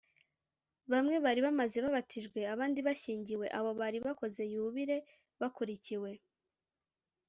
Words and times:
bamwe 0.91 1.15
bari 1.25 1.39
bamaze 1.47 1.77
babatijwe, 1.85 2.39
abandi 2.53 2.79
bashyingiwe. 2.87 3.45
abo 3.57 3.71
bari 3.79 3.97
bakoze 4.05 4.41
yubile 4.53 4.95
bakurikiwe 5.39 6.11